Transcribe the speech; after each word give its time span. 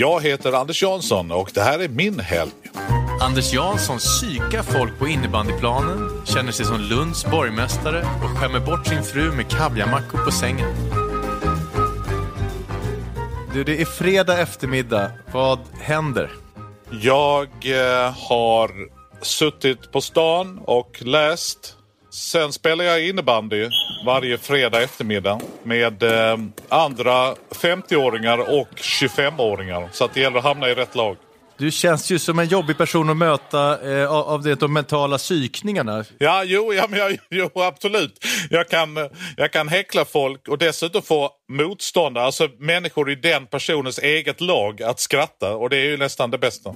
Jag 0.00 0.22
heter 0.22 0.52
Anders 0.52 0.82
Jansson 0.82 1.32
och 1.32 1.50
det 1.54 1.60
här 1.60 1.78
är 1.78 1.88
min 1.88 2.20
helg. 2.20 2.50
Anders 3.20 3.52
Jansson 3.52 3.98
psykar 3.98 4.62
folk 4.62 4.98
på 4.98 5.08
innebandyplanen, 5.08 6.26
känner 6.26 6.52
sig 6.52 6.66
som 6.66 6.80
Lunds 6.80 7.26
borgmästare 7.26 7.98
och 7.98 8.38
skämmer 8.38 8.60
bort 8.60 8.86
sin 8.86 9.02
fru 9.02 9.32
med 9.32 9.50
kaviarmackor 9.50 10.24
på 10.24 10.30
sängen. 10.30 10.68
Du, 13.52 13.64
det 13.64 13.80
är 13.80 13.84
fredag 13.84 14.38
eftermiddag. 14.38 15.10
Vad 15.32 15.58
händer? 15.80 16.30
Jag 16.90 17.48
eh, 17.48 18.14
har 18.28 18.70
suttit 19.22 19.92
på 19.92 20.00
stan 20.00 20.60
och 20.64 21.02
läst. 21.02 21.76
Sen 22.10 22.52
spelar 22.52 22.84
jag 22.84 23.08
innebandy 23.08 23.68
varje 24.04 24.38
fredag 24.38 24.82
eftermiddag 24.82 25.40
med 25.62 26.02
eh, 26.02 26.38
andra 26.68 27.34
50-åringar 27.50 28.38
och 28.38 28.68
25-åringar. 28.76 29.88
Så 29.92 30.04
att 30.04 30.14
det 30.14 30.20
gäller 30.20 30.38
att 30.38 30.44
hamna 30.44 30.68
i 30.68 30.74
rätt 30.74 30.94
lag. 30.94 31.16
Du 31.58 31.70
känns 31.70 32.10
ju 32.10 32.18
som 32.18 32.38
en 32.38 32.46
jobbig 32.46 32.78
person 32.78 33.10
att 33.10 33.16
möta 33.16 33.92
eh, 33.92 34.12
av 34.12 34.42
det, 34.42 34.54
de 34.54 34.72
mentala 34.72 35.18
psykningarna. 35.18 36.04
Ja, 36.18 36.44
jo, 36.44 36.72
ja, 36.72 36.86
men 36.90 36.98
jag, 36.98 37.18
jo 37.30 37.50
absolut. 37.54 38.26
Jag 38.50 38.68
kan, 38.68 38.96
jag 39.36 39.52
kan 39.52 39.68
häckla 39.68 40.04
folk 40.04 40.48
och 40.48 40.58
dessutom 40.58 41.02
få 41.02 41.30
motståndare, 41.52 42.24
alltså 42.24 42.48
människor 42.58 43.10
i 43.10 43.14
den 43.14 43.46
personens 43.46 43.98
eget 43.98 44.40
lag 44.40 44.82
att 44.82 45.00
skratta 45.00 45.56
och 45.56 45.70
det 45.70 45.76
är 45.76 45.84
ju 45.84 45.96
nästan 45.96 46.30
det 46.30 46.38
bästa. 46.38 46.74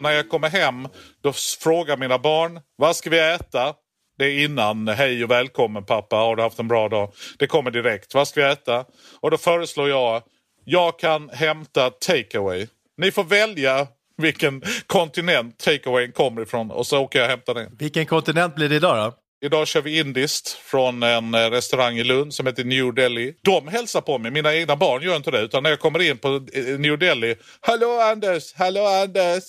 När 0.00 0.12
jag 0.12 0.28
kommer 0.28 0.48
hem 0.48 0.88
då 1.22 1.32
frågar 1.32 1.96
mina 1.96 2.18
barn, 2.18 2.60
vad 2.76 2.96
ska 2.96 3.10
vi 3.10 3.18
äta? 3.18 3.74
Det 4.18 4.24
är 4.24 4.44
innan 4.44 4.88
hej 4.88 5.24
och 5.24 5.30
välkommen 5.30 5.84
pappa, 5.84 6.16
har 6.16 6.36
du 6.36 6.42
haft 6.42 6.58
en 6.58 6.68
bra 6.68 6.88
dag? 6.88 7.12
Det 7.38 7.46
kommer 7.46 7.70
direkt, 7.70 8.14
vad 8.14 8.28
ska 8.28 8.40
vi 8.40 8.52
äta? 8.52 8.84
Och 9.20 9.30
då 9.30 9.38
föreslår 9.38 9.88
jag, 9.88 10.22
jag 10.64 10.98
kan 10.98 11.30
hämta 11.30 11.90
takeaway. 11.90 12.66
Ni 12.96 13.10
får 13.10 13.24
välja 13.24 13.86
vilken 14.16 14.62
kontinent 14.86 15.58
takeawayen 15.58 16.12
kommer 16.12 16.42
ifrån 16.42 16.70
och 16.70 16.86
så 16.86 16.98
åker 16.98 17.18
jag 17.18 17.26
och 17.26 17.30
hämtar 17.30 17.54
den. 17.54 17.76
Vilken 17.78 18.06
kontinent 18.06 18.54
blir 18.54 18.68
det 18.68 18.76
idag 18.76 18.96
då? 18.96 19.14
Idag 19.46 19.68
kör 19.68 19.82
vi 19.82 20.00
indiskt 20.00 20.48
från 20.48 21.02
en 21.02 21.34
eh, 21.34 21.50
restaurang 21.50 21.98
i 21.98 22.04
Lund 22.04 22.34
som 22.34 22.46
heter 22.46 22.64
New 22.64 22.94
Delhi. 22.94 23.34
De 23.42 23.68
hälsar 23.68 24.00
på 24.00 24.18
mig, 24.18 24.30
mina 24.30 24.54
egna 24.54 24.76
barn 24.76 25.02
gör 25.02 25.16
inte 25.16 25.30
det. 25.30 25.40
Utan 25.40 25.62
när 25.62 25.70
jag 25.70 25.80
kommer 25.80 26.02
in 26.02 26.18
på 26.18 26.28
eh, 26.52 26.64
New 26.64 26.98
Delhi. 26.98 27.36
Hallå 27.60 28.00
Anders, 28.00 28.54
hallå 28.54 28.86
Anders. 28.86 29.44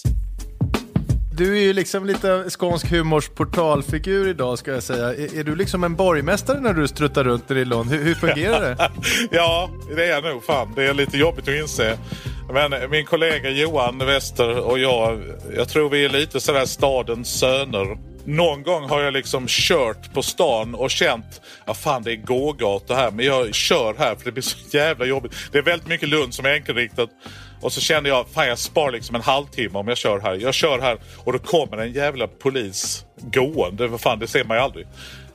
Du 1.37 1.57
är 1.57 1.61
ju 1.61 1.73
liksom 1.73 2.05
lite 2.05 2.49
skånsk 2.49 2.91
humors 2.91 3.29
portalfigur 3.29 4.27
idag 4.27 4.59
ska 4.59 4.71
jag 4.71 4.83
säga. 4.83 5.13
Är, 5.13 5.39
är 5.39 5.43
du 5.43 5.55
liksom 5.55 5.83
en 5.83 5.95
borgmästare 5.95 6.59
när 6.59 6.73
du 6.73 6.87
struttar 6.87 7.23
runt 7.23 7.51
i 7.51 7.65
Lund? 7.65 7.91
Hur, 7.91 8.03
hur 8.03 8.15
fungerar 8.15 8.61
det? 8.61 8.91
Ja, 9.31 9.69
det 9.95 10.05
är 10.05 10.09
jag 10.09 10.23
nog 10.23 10.43
fan. 10.43 10.73
Det 10.75 10.83
är 10.83 10.93
lite 10.93 11.17
jobbigt 11.17 11.47
att 11.47 11.55
inse. 11.55 11.97
Men 12.53 12.73
eh, 12.73 12.89
min 12.89 13.05
kollega 13.05 13.49
Johan 13.49 13.97
Wester 13.97 14.59
och 14.59 14.79
jag, 14.79 15.23
jag 15.55 15.69
tror 15.69 15.89
vi 15.89 16.05
är 16.05 16.09
lite 16.09 16.39
sådär 16.39 16.65
stadens 16.65 17.39
söner. 17.39 17.97
Någon 18.25 18.63
gång 18.63 18.89
har 18.89 19.01
jag 19.01 19.13
liksom 19.13 19.45
kört 19.47 20.13
på 20.13 20.21
stan 20.21 20.75
och 20.75 20.91
känt, 20.91 21.41
ja 21.65 21.73
fan 21.73 22.03
det 22.03 22.11
är 22.11 22.15
gågata 22.15 22.95
här, 22.95 23.11
men 23.11 23.25
jag 23.25 23.55
kör 23.55 23.95
här 23.97 24.15
för 24.15 24.25
det 24.25 24.31
blir 24.31 24.43
så 24.43 24.77
jävla 24.77 25.05
jobbigt. 25.05 25.33
Det 25.51 25.57
är 25.57 25.61
väldigt 25.61 25.87
mycket 25.87 26.09
Lund 26.09 26.33
som 26.33 26.45
är 26.45 26.49
enkelriktat. 26.49 27.09
Och 27.61 27.73
så 27.73 27.81
kände 27.81 28.09
jag, 28.09 28.27
fan 28.27 28.47
jag 28.47 28.59
spar 28.59 28.91
liksom 28.91 29.15
en 29.15 29.21
halvtimme 29.21 29.79
om 29.79 29.87
jag 29.87 29.97
kör 29.97 30.19
här. 30.19 30.35
Jag 30.35 30.53
kör 30.53 30.79
här 30.79 30.97
och 31.25 31.33
då 31.33 31.39
kommer 31.39 31.77
en 31.77 31.91
jävla 31.91 32.27
polis 32.27 33.05
gående. 33.21 33.87
Vad 33.87 34.01
fan, 34.01 34.19
det 34.19 34.27
ser 34.27 34.43
man 34.43 34.57
ju 34.57 34.63
aldrig. 34.63 34.87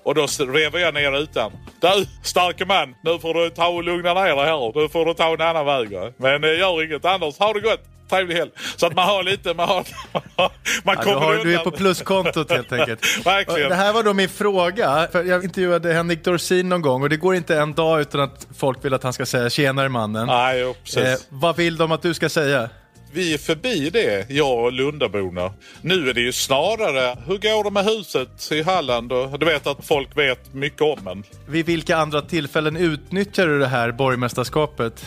Och 0.04 0.14
då 0.14 0.26
revar 0.38 0.78
jag 0.78 0.94
ner 0.94 1.10
rutan. 1.10 1.52
Du, 1.80 2.06
starke 2.22 2.64
man, 2.64 2.94
nu 3.04 3.18
får 3.18 3.34
du 3.34 3.50
ta 3.50 3.68
och 3.68 3.84
lugna 3.84 4.14
ner 4.14 4.36
dig 4.36 4.46
här. 4.46 4.80
Nu 4.80 4.88
får 4.88 5.06
du 5.06 5.14
ta 5.14 5.34
en 5.34 5.40
annan 5.40 5.66
väg. 5.66 6.12
Men 6.16 6.40
det 6.40 6.54
gör 6.54 6.84
inget 6.84 7.04
annars. 7.04 7.38
Ha 7.38 7.52
det 7.52 7.60
gott. 7.60 7.80
Helg. 8.16 8.50
Så 8.76 8.86
att 8.86 8.94
man 8.94 9.06
har 9.06 9.22
lite, 9.22 9.54
man 9.54 9.68
har... 9.68 9.86
man 10.12 10.20
Ja, 10.36 10.50
du, 10.84 10.96
kommer 10.96 11.20
har, 11.20 11.32
undan. 11.32 11.46
du 11.46 11.54
är 11.54 11.58
på 11.58 11.70
pluskontot 11.70 12.50
helt 12.50 12.72
enkelt. 12.72 13.00
Verkligen. 13.26 13.68
Det 13.68 13.74
här 13.74 13.92
var 13.92 14.02
då 14.02 14.12
min 14.12 14.28
fråga. 14.28 15.08
För 15.12 15.24
jag 15.24 15.44
intervjuade 15.44 15.92
Henrik 15.92 16.24
Dorsin 16.24 16.68
någon 16.68 16.82
gång 16.82 17.02
och 17.02 17.08
det 17.08 17.16
går 17.16 17.34
inte 17.34 17.56
en 17.56 17.72
dag 17.74 18.00
utan 18.00 18.20
att 18.20 18.46
folk 18.56 18.84
vill 18.84 18.94
att 18.94 19.02
han 19.02 19.12
ska 19.12 19.26
säga 19.26 19.50
tjenare 19.50 19.88
mannen. 19.88 20.26
Nej, 20.26 20.60
jo, 20.60 20.74
precis. 20.84 21.02
Eh, 21.02 21.16
vad 21.28 21.56
vill 21.56 21.76
de 21.76 21.92
att 21.92 22.02
du 22.02 22.14
ska 22.14 22.28
säga? 22.28 22.70
Vi 23.14 23.34
är 23.34 23.38
förbi 23.38 23.90
det, 23.90 24.30
jag 24.30 24.64
och 24.64 24.72
Lundaborna. 24.72 25.52
Nu 25.82 26.10
är 26.10 26.14
det 26.14 26.20
ju 26.20 26.32
snarare, 26.32 27.16
hur 27.26 27.38
går 27.38 27.64
det 27.64 27.70
med 27.70 27.84
huset 27.84 28.52
i 28.52 28.62
Halland? 28.62 29.12
Och, 29.12 29.38
du 29.38 29.46
vet 29.46 29.66
att 29.66 29.86
folk 29.86 30.16
vet 30.16 30.54
mycket 30.54 30.82
om 30.82 31.08
en. 31.08 31.24
Vid 31.48 31.66
vilka 31.66 31.96
andra 31.96 32.22
tillfällen 32.22 32.76
utnyttjar 32.76 33.46
du 33.46 33.58
det 33.58 33.66
här 33.66 33.92
borgmästarskapet? 33.92 35.04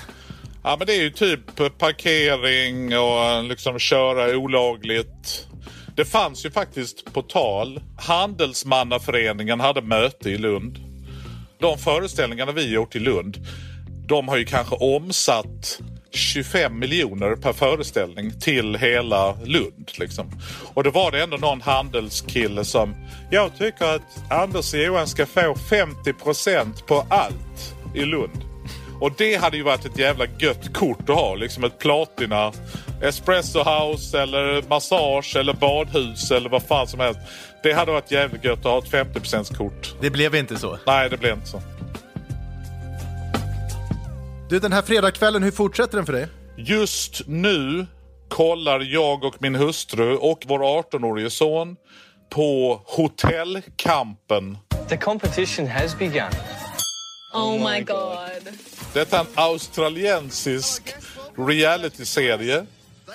Ja 0.67 0.75
men 0.77 0.87
det 0.87 0.93
är 0.93 1.01
ju 1.01 1.09
typ 1.09 1.55
parkering 1.77 2.97
och 2.97 3.43
liksom 3.43 3.79
köra 3.79 4.37
olagligt. 4.37 5.47
Det 5.95 6.05
fanns 6.05 6.45
ju 6.45 6.51
faktiskt 6.51 7.13
på 7.13 7.21
tal. 7.21 7.81
Handelsmannaföreningen 7.97 9.59
hade 9.59 9.81
möte 9.81 10.29
i 10.29 10.37
Lund. 10.37 10.79
De 11.59 11.77
föreställningarna 11.77 12.51
vi 12.51 12.73
gjort 12.73 12.95
i 12.95 12.99
Lund, 12.99 13.37
de 14.07 14.27
har 14.27 14.37
ju 14.37 14.45
kanske 14.45 14.75
omsatt 14.75 15.79
25 16.11 16.79
miljoner 16.79 17.35
per 17.35 17.53
föreställning 17.53 18.39
till 18.39 18.75
hela 18.75 19.35
Lund. 19.43 19.91
Liksom. 19.99 20.39
Och 20.73 20.83
då 20.83 20.91
var 20.91 21.11
det 21.11 21.23
ändå 21.23 21.37
någon 21.37 21.61
handelskille 21.61 22.65
som, 22.65 22.95
jag 23.31 23.57
tycker 23.57 23.95
att 23.95 24.31
Anders 24.31 24.73
och 24.73 24.79
Johan 24.79 25.07
ska 25.07 25.25
få 25.25 25.55
50 25.69 26.13
procent 26.13 26.85
på 26.87 27.05
allt 27.09 27.75
i 27.95 28.05
Lund. 28.05 28.44
Och 29.01 29.11
det 29.17 29.35
hade 29.35 29.57
ju 29.57 29.63
varit 29.63 29.85
ett 29.85 29.99
jävla 29.99 30.25
gött 30.39 30.73
kort 30.73 31.09
att 31.09 31.15
ha. 31.15 31.35
Liksom 31.35 31.63
ett 31.63 31.79
platina 31.79 32.51
espresso 33.01 33.59
house 33.59 34.21
eller 34.21 34.69
massage 34.69 35.35
eller 35.35 35.53
badhus 35.53 36.31
eller 36.31 36.49
vad 36.49 36.63
fan 36.63 36.87
som 36.87 36.99
helst. 36.99 37.19
Det 37.63 37.73
hade 37.73 37.91
varit 37.91 38.11
jävligt 38.11 38.43
gött 38.43 38.59
att 38.59 38.65
ha 38.65 38.77
ett 38.77 38.89
50 38.89 39.53
kort. 39.55 39.95
Det 40.01 40.09
blev 40.09 40.35
inte 40.35 40.57
så. 40.57 40.79
Nej, 40.87 41.09
det 41.09 41.17
blev 41.17 41.33
inte 41.33 41.47
så. 41.47 41.61
Du, 44.49 44.59
den 44.59 44.73
här 44.73 44.81
fredagskvällen, 44.81 45.43
hur 45.43 45.51
fortsätter 45.51 45.97
den 45.97 46.05
för 46.05 46.13
dig? 46.13 46.27
Just 46.57 47.21
nu 47.27 47.85
kollar 48.29 48.79
jag 48.79 49.23
och 49.23 49.35
min 49.39 49.55
hustru 49.55 50.15
och 50.15 50.43
vår 50.47 50.59
18-årige 50.59 51.29
son 51.29 51.75
på 52.29 52.81
Hotellkampen. 52.85 54.57
The 54.89 54.97
competition 54.97 55.67
has 55.67 55.99
begun. 55.99 56.31
Oh 57.33 57.71
my 57.71 57.81
god. 57.81 58.49
Detta 58.95 59.17
är 59.17 59.21
en 59.21 59.27
australiensisk 59.35 60.83
realityserie 61.37 62.65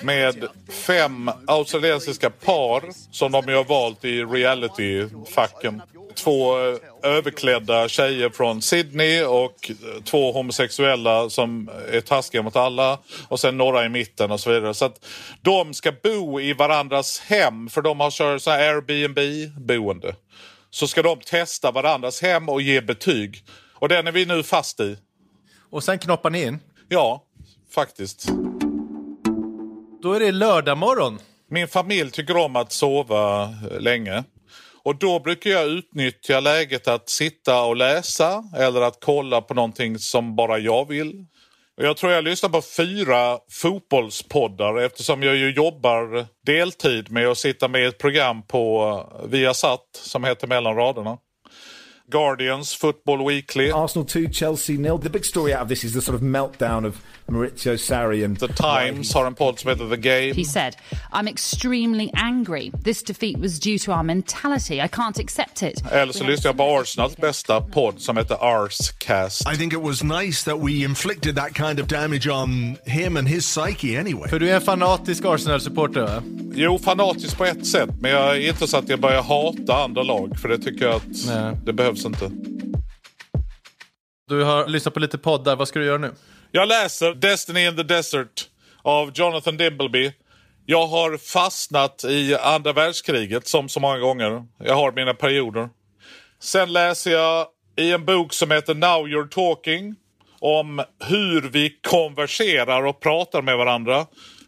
med 0.01 0.47
fem 0.87 1.31
australiensiska 1.47 2.29
par 2.29 2.83
som 3.11 3.31
de 3.31 3.47
ju 3.47 3.55
har 3.55 3.63
valt 3.63 4.05
i 4.05 4.23
realityfacken. 4.23 5.81
Två 6.15 6.59
eh, 6.59 6.77
överklädda 7.03 7.87
tjejer 7.87 8.29
från 8.29 8.61
Sydney 8.61 9.23
och 9.23 9.71
eh, 9.71 10.03
två 10.03 10.31
homosexuella 10.31 11.29
som 11.29 11.69
är 11.91 12.01
taskiga 12.01 12.41
mot 12.41 12.55
alla 12.55 12.99
och 13.27 13.39
sen 13.39 13.57
några 13.57 13.85
i 13.85 13.89
mitten 13.89 14.31
och 14.31 14.39
så 14.39 14.49
vidare. 14.49 14.73
Så 14.73 14.85
att 14.85 15.05
de 15.41 15.73
ska 15.73 15.91
bo 16.03 16.39
i 16.39 16.53
varandras 16.53 17.19
hem 17.19 17.69
för 17.69 17.81
de 17.81 17.99
har 17.99 18.11
kört 18.11 18.41
så 18.41 18.51
här 18.51 18.75
Airbnb-boende. 18.75 20.15
Så 20.69 20.87
ska 20.87 21.01
de 21.01 21.19
testa 21.19 21.71
varandras 21.71 22.21
hem 22.21 22.49
och 22.49 22.61
ge 22.61 22.81
betyg. 22.81 23.43
Och 23.73 23.89
den 23.89 24.07
är 24.07 24.11
vi 24.11 24.25
nu 24.25 24.43
fast 24.43 24.79
i. 24.79 24.97
Och 25.71 25.83
sen 25.83 25.99
knoppar 25.99 26.29
ni 26.29 26.43
in. 26.43 26.59
Ja, 26.89 27.23
faktiskt. 27.75 28.27
Då 30.01 30.13
är 30.13 30.19
det 30.19 30.31
lördag 30.31 30.77
morgon. 30.77 31.19
Min 31.49 31.67
familj 31.67 32.11
tycker 32.11 32.37
om 32.37 32.55
att 32.55 32.71
sova 32.71 33.43
eh, 33.43 33.79
länge. 33.79 34.23
Och 34.83 34.95
då 34.95 35.19
brukar 35.19 35.49
jag 35.49 35.67
utnyttja 35.67 36.39
läget 36.39 36.87
att 36.87 37.09
sitta 37.09 37.63
och 37.63 37.75
läsa 37.75 38.43
eller 38.57 38.81
att 38.81 38.97
kolla 39.01 39.41
på 39.41 39.53
någonting 39.53 39.99
som 39.99 40.35
bara 40.35 40.59
jag 40.59 40.87
vill. 40.87 41.25
Jag 41.75 41.97
tror 41.97 42.11
jag 42.11 42.23
lyssnar 42.23 42.49
på 42.49 42.61
fyra 42.61 43.39
fotbollspoddar 43.51 44.79
eftersom 44.79 45.23
jag 45.23 45.35
ju 45.35 45.53
jobbar 45.53 46.25
deltid 46.45 47.11
med 47.11 47.27
att 47.27 47.37
sitta 47.37 47.67
med 47.67 47.87
ett 47.87 47.97
program 47.97 48.47
på 48.47 48.93
eh, 49.23 49.29
Viasat 49.29 49.85
som 49.91 50.23
heter 50.23 50.47
Mellan 50.47 50.75
raderna. 50.75 51.17
Guardians, 52.09 52.73
Football 52.73 53.25
Weekly, 53.27 53.71
Arsenal 53.71 54.05
2, 54.05 54.27
Chelsea 54.31 54.77
nil. 54.77 54.97
The 54.97 55.09
big 55.09 55.25
story 55.25 55.53
out 55.53 55.61
of 55.61 55.69
this 55.69 55.83
is 55.83 55.93
the 55.93 56.01
sort 56.01 56.15
of 56.15 56.21
meltdown 56.21 56.85
of 56.85 57.01
Maurizio 57.31 57.77
Sarri 57.77 58.25
and 58.25 58.39
The 58.39 58.47
Times 58.47 59.13
har 59.13 59.25
en 59.25 59.35
podd 59.35 59.59
som 59.59 59.89
The 59.89 59.97
Game. 59.97 60.33
He 60.35 60.43
said, 60.43 60.75
I'm 61.13 61.27
extremely 61.27 62.11
angry. 62.13 62.71
This 62.83 63.03
defeat 63.03 63.37
was 63.37 63.59
due 63.59 63.77
to 63.79 63.91
our 63.91 64.03
mentality. 64.03 64.81
I 64.81 64.87
can't 64.87 65.19
accept 65.19 65.63
it. 65.63 65.83
Eller 65.91 66.13
så 66.13 66.23
lyssnar 66.23 66.49
jag 66.49 66.57
på 66.57 66.63
Arsenals 66.63 67.17
bästa 67.17 67.61
podd 67.61 68.01
som 68.01 68.17
heter 68.17 68.35
Arscast. 68.35 69.41
I 69.53 69.57
think 69.57 69.73
it 69.73 69.81
was 69.81 70.03
nice 70.03 70.43
that 70.51 70.59
we 70.59 70.71
inflicted 70.83 71.35
that 71.35 71.55
kind 71.55 71.79
of 71.79 71.87
damage 71.87 72.27
on 72.27 72.77
him 72.85 73.17
and 73.17 73.27
his 73.27 73.45
psyche 73.55 73.99
anyway. 73.99 74.29
För 74.29 74.39
du 74.39 74.49
är 74.49 74.55
en 74.55 74.61
fanatisk 74.61 75.25
Arsenal-supporter 75.25 76.01
va? 76.01 76.23
Jo, 76.53 76.79
fanatisk 76.79 77.37
på 77.37 77.45
ett 77.45 77.67
sätt, 77.67 77.89
men 77.99 78.11
jag 78.11 78.37
är 78.37 78.49
inte 78.49 78.67
så 78.67 78.77
att 78.77 78.89
jag 78.89 78.99
börjar 78.99 79.21
hata 79.21 79.83
andra 79.83 80.03
lag, 80.03 80.39
för 80.39 80.49
det 80.49 80.57
tycker 80.57 80.85
jag 80.85 80.95
att 80.95 81.03
Nej. 81.27 81.57
det 81.65 81.73
behövs 81.91 82.05
inte. 82.05 82.31
Du 84.27 84.43
har 84.43 84.67
lyssnat 84.67 84.93
på 84.93 84.99
lite 84.99 85.17
poddar, 85.17 85.55
vad 85.55 85.67
ska 85.67 85.79
du 85.79 85.85
göra 85.85 85.97
nu? 85.97 86.11
Jag 86.51 86.67
läser 86.67 87.13
Destiny 87.13 87.65
in 87.65 87.75
the 87.75 87.83
Desert 87.83 88.49
av 88.81 89.11
Jonathan 89.13 89.57
Dimbleby. 89.57 90.11
Jag 90.65 90.87
har 90.87 91.17
fastnat 91.17 92.03
i 92.03 92.35
andra 92.35 92.73
världskriget 92.73 93.47
som 93.47 93.69
så 93.69 93.79
många 93.79 93.97
gånger. 93.99 94.45
Jag 94.57 94.75
har 94.75 94.91
mina 94.91 95.13
perioder. 95.13 95.69
Sen 96.39 96.73
läser 96.73 97.11
jag 97.11 97.47
i 97.77 97.91
en 97.91 98.05
bok 98.05 98.33
som 98.33 98.51
heter 98.51 98.75
Now 98.75 99.07
You're 99.07 99.29
Talking 99.29 99.95
om 100.39 100.83
hur 100.99 101.41
vi 101.41 101.79
konverserar 101.87 102.83
och 102.83 102.99
pratar 102.99 103.41
med 103.41 103.57
varandra. 103.57 104.05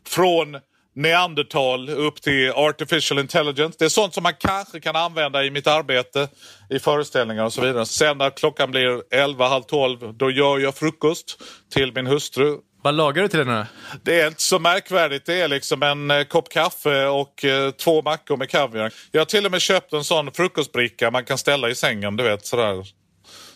Från 0.08 0.60
neandertal 0.96 1.90
upp 1.90 2.22
till 2.22 2.52
artificial 2.52 3.20
intelligence. 3.20 3.76
Det 3.80 3.86
är 3.86 3.90
sånt 3.90 4.14
som 4.14 4.24
man 4.24 4.34
kanske 4.40 4.80
kan 4.80 4.96
använda 4.96 5.44
i 5.44 5.52
mitt 5.52 5.68
arbete, 5.68 6.28
i 6.70 6.80
föreställningar 6.80 7.46
och 7.46 7.54
så 7.54 7.62
vidare. 7.62 7.86
Sen 7.86 8.18
när 8.18 8.30
klockan 8.30 8.72
blir 8.72 9.02
11, 9.12 9.48
halv 9.48 9.64
12, 9.64 10.14
då 10.18 10.32
gör 10.32 10.60
jag 10.60 10.76
frukost 10.76 11.42
till 11.74 11.94
min 11.94 12.08
hustru. 12.08 12.58
Vad 12.84 12.96
lagar 12.96 13.24
du 13.24 13.28
till 13.28 13.48
här? 13.48 13.66
Det 14.04 14.22
är 14.22 14.28
inte 14.28 14.42
så 14.42 14.60
märkvärdigt. 14.60 15.26
Det 15.26 15.42
är 15.42 15.48
liksom 15.48 15.84
en 15.84 16.12
eh, 16.12 16.24
kopp 16.24 16.50
kaffe 16.50 17.06
och 17.06 17.46
eh, 17.46 17.72
två 17.72 18.02
mackor 18.02 18.38
med 18.38 18.50
kaviar. 18.50 18.94
Jag 19.12 19.22
har 19.22 19.26
till 19.26 19.46
och 19.46 19.52
med 19.52 19.62
köpt 19.62 19.94
en 19.94 20.04
sån 20.04 20.32
frukostbricka 20.32 21.12
man 21.12 21.26
kan 21.26 21.38
ställa 21.38 21.70
i 21.70 21.76
sängen, 21.76 22.16
du 22.18 22.24
vet 22.24 22.46
sådär. 22.46 22.86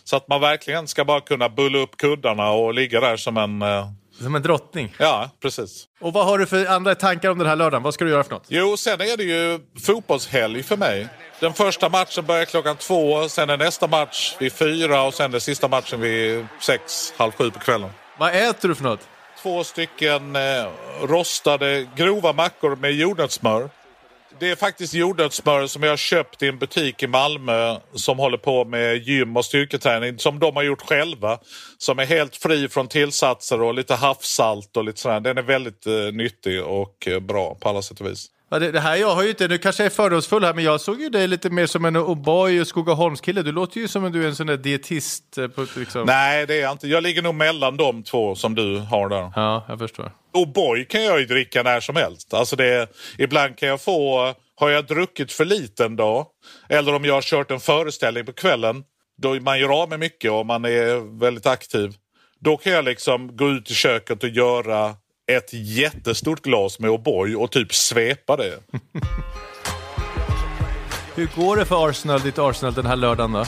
Så 0.04 0.16
att 0.16 0.28
man 0.28 0.40
verkligen 0.40 0.88
ska 0.88 1.04
bara 1.04 1.20
kunna 1.20 1.48
bulla 1.48 1.78
upp 1.78 1.96
kuddarna 1.96 2.50
och 2.50 2.74
ligga 2.74 3.00
där 3.00 3.16
som 3.16 3.36
en... 3.36 3.62
Eh... 3.62 3.88
Som 4.22 4.34
en 4.34 4.42
drottning. 4.42 4.94
Ja, 4.98 5.30
precis. 5.42 5.84
Och 6.00 6.12
vad 6.12 6.26
har 6.26 6.38
du 6.38 6.46
för 6.46 6.66
andra 6.66 6.94
tankar 6.94 7.30
om 7.30 7.38
den 7.38 7.46
här 7.46 7.56
lördagen? 7.56 7.82
Vad 7.82 7.94
ska 7.94 8.04
du 8.04 8.10
göra 8.10 8.24
för 8.24 8.30
något? 8.30 8.46
Jo, 8.48 8.76
sen 8.76 9.00
är 9.00 9.16
det 9.16 9.24
ju 9.24 9.60
fotbollshelg 9.86 10.62
för 10.62 10.76
mig. 10.76 11.08
Den 11.40 11.52
första 11.52 11.88
matchen 11.88 12.26
börjar 12.26 12.44
klockan 12.44 12.76
två, 12.76 13.28
sen 13.28 13.50
är 13.50 13.56
nästa 13.56 13.86
match 13.86 14.36
vid 14.38 14.52
fyra 14.52 15.02
och 15.02 15.14
sen 15.14 15.34
är 15.34 15.38
sista 15.38 15.68
matchen 15.68 16.00
vid 16.00 16.46
sex, 16.60 17.14
halv 17.16 17.32
sju 17.32 17.50
på 17.50 17.58
kvällen. 17.58 17.90
Vad 18.18 18.34
äter 18.34 18.68
du 18.68 18.74
för 18.74 18.84
något? 18.84 19.00
Två 19.42 19.64
stycken 19.64 20.36
eh, 20.36 20.42
rostade 21.02 21.86
grova 21.96 22.32
mackor 22.32 22.76
med 22.76 22.92
jordnötssmör. 22.92 23.70
Det 24.40 24.50
är 24.50 24.56
faktiskt 24.56 24.94
jordnötssmör 24.94 25.66
som 25.66 25.82
jag 25.82 25.90
har 25.90 25.96
köpt 25.96 26.42
i 26.42 26.48
en 26.48 26.58
butik 26.58 27.02
i 27.02 27.06
Malmö 27.06 27.76
som 27.94 28.18
håller 28.18 28.38
på 28.38 28.64
med 28.64 28.96
gym 28.96 29.36
och 29.36 29.44
styrketräning 29.44 30.18
som 30.18 30.38
de 30.38 30.56
har 30.56 30.62
gjort 30.62 30.82
själva. 30.82 31.38
Som 31.78 31.98
är 31.98 32.06
helt 32.06 32.36
fri 32.36 32.68
från 32.68 32.88
tillsatser 32.88 33.62
och 33.62 33.74
lite 33.74 33.94
havssalt 33.94 34.76
och 34.76 34.84
lite 34.84 35.00
sådär. 35.00 35.20
Den 35.20 35.38
är 35.38 35.42
väldigt 35.42 35.86
eh, 35.86 36.12
nyttig 36.12 36.64
och 36.64 37.08
eh, 37.08 37.20
bra 37.20 37.54
på 37.54 37.68
alla 37.68 37.82
sätt 37.82 38.00
och 38.00 38.06
vis. 38.06 38.26
Ja, 38.50 38.58
det, 38.58 38.72
det 38.72 38.80
här 38.80 38.96
jag 38.96 39.14
har 39.14 39.22
ju 39.22 39.28
inte, 39.28 39.48
nu 39.48 39.58
kanske 39.58 39.82
jag 39.82 39.90
är 39.90 39.94
fördomsfull 39.94 40.44
här, 40.44 40.54
men 40.54 40.64
jag 40.64 40.80
såg 40.80 41.00
ju 41.00 41.08
dig 41.08 41.28
lite 41.28 41.50
mer 41.50 41.66
som 41.66 41.84
en 41.84 41.96
O'boy 41.96 42.60
och 42.60 42.66
Skogaholmskille. 42.66 43.42
Du 43.42 43.52
låter 43.52 43.80
ju 43.80 43.88
som 43.88 44.04
en, 44.04 44.12
du 44.12 44.24
är 44.24 44.28
en 44.28 44.36
sån 44.36 44.46
där 44.46 44.56
dietist. 44.56 45.38
eh, 45.38 45.48
På, 45.48 45.66
liksom. 45.76 46.04
Nej, 46.06 46.46
det 46.46 46.54
är 46.54 46.62
jag 46.62 46.72
inte. 46.72 46.88
Jag 46.88 47.02
ligger 47.02 47.22
nog 47.22 47.34
mellan 47.34 47.76
de 47.76 48.02
två 48.02 48.34
som 48.34 48.54
du 48.54 48.78
har 48.78 49.08
där. 49.08 49.32
Ja, 49.36 49.64
jag 49.68 49.78
förstår. 49.78 50.12
O'boy 50.32 50.84
kan 50.84 51.02
jag 51.04 51.20
ju 51.20 51.26
dricka 51.26 51.62
när 51.62 51.80
som 51.80 51.96
helst. 51.96 52.34
Alltså 52.34 52.56
det, 52.56 52.88
ibland 53.18 53.56
kan 53.56 53.68
jag 53.68 53.80
få, 53.80 54.34
har 54.56 54.70
jag 54.70 54.86
druckit 54.86 55.32
för 55.32 55.44
lite 55.44 55.84
en 55.84 55.96
dag, 55.96 56.26
eller 56.68 56.94
om 56.94 57.04
jag 57.04 57.14
har 57.14 57.22
kört 57.22 57.50
en 57.50 57.60
föreställning 57.60 58.26
på 58.26 58.32
kvällen, 58.32 58.84
då 59.22 59.34
man 59.34 59.60
gör 59.60 59.82
av 59.82 59.88
med 59.88 60.00
mycket 60.00 60.30
och 60.30 60.46
man 60.46 60.64
är 60.64 61.18
väldigt 61.20 61.46
aktiv. 61.46 61.94
Då 62.40 62.56
kan 62.56 62.72
jag 62.72 62.84
liksom 62.84 63.36
gå 63.36 63.48
ut 63.50 63.70
i 63.70 63.74
köket 63.74 64.22
och 64.22 64.28
göra 64.28 64.94
ett 65.28 65.52
jättestort 65.52 66.42
glas 66.42 66.78
med 66.78 66.90
O'boy 66.90 67.34
och 67.34 67.50
typ 67.50 67.74
svepa 67.74 68.36
det. 68.36 68.58
Hur 71.14 71.28
går 71.36 71.56
det 71.56 71.64
för 71.64 71.88
Arsenal, 71.88 72.20
ditt 72.20 72.38
Arsenal 72.38 72.74
den 72.74 72.86
här 72.86 72.96
lördagen 72.96 73.32
då? 73.32 73.44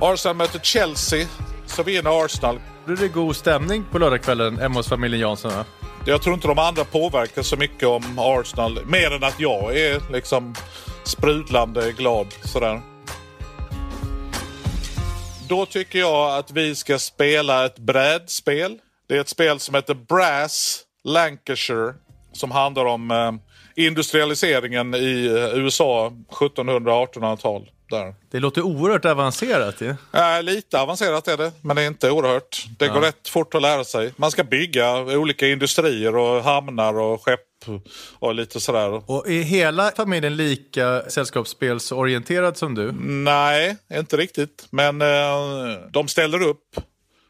Arsenal 0.00 0.36
möter 0.36 0.58
Chelsea, 0.58 1.26
så 1.66 1.82
vinner 1.82 2.24
Arsenal. 2.24 2.60
Blir 2.84 2.96
det 2.96 3.08
god 3.08 3.36
stämning 3.36 3.84
på 3.90 3.98
lördagskvällen 3.98 4.58
hemma 4.58 4.74
hos 4.74 4.88
familjen 4.88 5.20
Jansson? 5.20 5.50
Va? 5.50 5.64
Jag 6.06 6.22
tror 6.22 6.34
inte 6.34 6.48
de 6.48 6.58
andra 6.58 6.84
påverkar 6.84 7.42
så 7.42 7.56
mycket 7.56 7.88
om 7.88 8.18
Arsenal. 8.18 8.78
Mer 8.86 9.10
än 9.10 9.24
att 9.24 9.40
jag 9.40 9.78
är 9.78 10.12
liksom 10.12 10.54
sprudlande 11.04 11.92
glad 11.92 12.26
sådär. 12.44 12.80
Då 15.48 15.66
tycker 15.66 15.98
jag 15.98 16.38
att 16.38 16.50
vi 16.50 16.74
ska 16.74 16.98
spela 16.98 17.64
ett 17.64 17.78
brädspel. 17.78 18.78
Det 19.08 19.16
är 19.16 19.20
ett 19.20 19.28
spel 19.28 19.60
som 19.60 19.74
heter 19.74 19.94
Brass 19.94 20.84
Lancashire. 21.04 21.94
Som 22.32 22.50
handlar 22.50 22.84
om 22.84 23.10
eh, 23.10 23.32
industrialiseringen 23.84 24.94
i 24.94 25.26
eh, 25.26 25.58
USA 25.58 26.12
1700-1800-tal. 26.30 27.70
Där. 27.90 28.14
Det 28.30 28.40
låter 28.40 28.62
oerhört 28.62 29.04
avancerat 29.04 29.80
ju. 29.80 29.94
Äh, 30.12 30.42
lite 30.42 30.80
avancerat 30.80 31.28
är 31.28 31.36
det, 31.36 31.52
men 31.60 31.76
det 31.76 31.82
är 31.82 31.86
inte 31.86 32.10
oerhört. 32.10 32.66
Det 32.78 32.88
går 32.88 33.00
rätt 33.00 33.28
fort 33.28 33.54
att 33.54 33.62
lära 33.62 33.84
sig. 33.84 34.12
Man 34.16 34.30
ska 34.30 34.44
bygga 34.44 34.96
olika 34.96 35.48
industrier 35.48 36.16
och 36.16 36.44
hamnar 36.44 36.98
och 36.98 37.24
skepp 37.24 37.40
och 38.18 38.34
lite 38.34 38.60
sådär. 38.60 39.10
Och 39.10 39.30
är 39.30 39.42
hela 39.42 39.90
familjen 39.90 40.36
lika 40.36 41.02
sällskapsspelsorienterad 41.08 42.56
som 42.56 42.74
du? 42.74 42.92
Nej, 43.00 43.76
inte 43.94 44.16
riktigt. 44.16 44.66
Men 44.70 45.02
eh, 45.02 45.06
de 45.90 46.08
ställer 46.08 46.42
upp. 46.42 46.64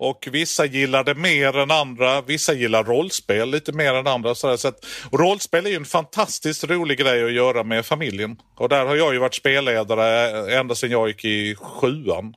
Och 0.02 0.28
vissa 0.32 0.66
gillar 0.66 1.04
det 1.04 1.14
mer 1.14 1.58
än 1.58 1.70
andra. 1.70 2.20
Vissa 2.20 2.52
gillar 2.52 2.84
rollspel 2.84 3.50
lite 3.50 3.72
mer 3.72 3.94
än 3.94 4.06
andra. 4.06 4.34
Sådär. 4.34 4.56
Så 4.56 4.68
att, 4.68 4.86
rollspel 5.12 5.66
är 5.66 5.70
ju 5.70 5.76
en 5.76 5.84
fantastiskt 5.84 6.64
rolig 6.64 6.98
grej 6.98 7.24
att 7.24 7.32
göra 7.32 7.64
med 7.64 7.86
familjen. 7.86 8.36
Och 8.54 8.68
där 8.68 8.86
har 8.86 8.96
jag 8.96 9.12
ju 9.12 9.18
varit 9.18 9.34
spelledare 9.34 10.54
ända 10.58 10.74
sedan 10.74 10.90
jag 10.90 11.08
gick 11.08 11.24
i 11.24 11.54
sjuan 11.54 12.34